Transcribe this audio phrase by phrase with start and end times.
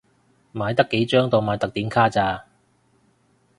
[0.03, 0.03] 買得
[0.85, 2.47] 幾張當買特典卡咋